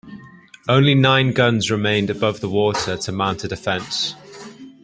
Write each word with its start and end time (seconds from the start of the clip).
Only 0.67 0.95
nine 0.95 1.31
guns 1.31 1.69
remained 1.69 2.09
above 2.09 2.39
the 2.41 2.49
water 2.49 2.97
to 2.97 3.11
mount 3.11 3.43
a 3.43 3.47
defense. 3.47 4.15